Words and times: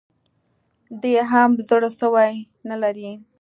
دی 1.01 1.13
هم 1.31 1.51
زړه 1.69 1.89
سوی 2.01 2.33
نه 2.69 2.75
لري 2.83 3.11